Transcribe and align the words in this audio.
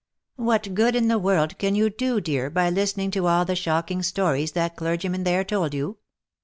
"What 0.37 0.73
good 0.73 0.95
in 0.95 1.09
the 1.09 1.19
world 1.19 1.59
can 1.59 1.75
you 1.75 1.91
do, 1.91 2.19
dear, 2.19 2.49
by 2.49 2.71
listening 2.71 3.11
to 3.11 3.27
all 3.27 3.45
the 3.45 3.55
shocking 3.55 4.01
stories 4.01 4.53
that 4.53 4.75
clergyman 4.75 5.25
there 5.25 5.43
told 5.43 5.75
you 5.75 5.99